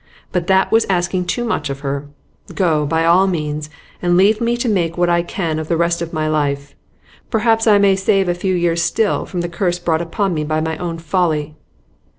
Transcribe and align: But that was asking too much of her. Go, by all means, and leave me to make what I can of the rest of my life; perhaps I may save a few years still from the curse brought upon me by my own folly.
But 0.31 0.47
that 0.47 0.71
was 0.71 0.87
asking 0.89 1.25
too 1.25 1.43
much 1.45 1.69
of 1.69 1.81
her. 1.81 2.07
Go, 2.55 2.87
by 2.87 3.05
all 3.05 3.27
means, 3.27 3.69
and 4.01 4.17
leave 4.17 4.41
me 4.41 4.57
to 4.57 4.67
make 4.67 4.97
what 4.97 5.09
I 5.09 5.21
can 5.21 5.59
of 5.59 5.67
the 5.67 5.77
rest 5.77 6.01
of 6.01 6.11
my 6.11 6.27
life; 6.27 6.73
perhaps 7.29 7.67
I 7.67 7.77
may 7.77 7.95
save 7.95 8.27
a 8.27 8.33
few 8.33 8.55
years 8.55 8.81
still 8.81 9.25
from 9.27 9.41
the 9.41 9.47
curse 9.47 9.77
brought 9.77 10.01
upon 10.01 10.33
me 10.33 10.43
by 10.43 10.59
my 10.59 10.75
own 10.77 10.97
folly. 10.97 11.53